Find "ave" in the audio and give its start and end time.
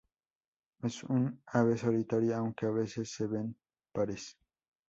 1.45-1.77